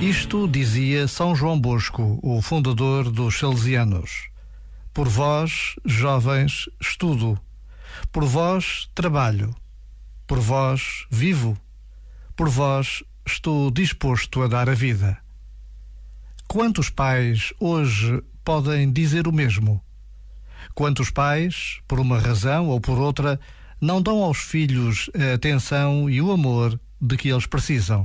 [0.00, 4.28] Isto dizia São João Bosco, o fundador dos Salesianos.
[4.94, 7.38] Por vós, jovens, estudo.
[8.12, 9.52] Por vós, trabalho.
[10.24, 11.58] Por vós, vivo.
[12.36, 15.18] Por vós, estou disposto a dar a vida.
[16.46, 19.82] Quantos pais hoje podem dizer o mesmo?
[20.74, 23.38] Quantos pais, por uma razão ou por outra,
[23.80, 28.04] não dão aos filhos a atenção e o amor de que eles precisam?